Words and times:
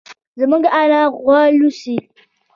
زموږ 0.39 0.63
انا 0.81 1.01
غوا 1.21 1.41
لوسي. 1.57 1.97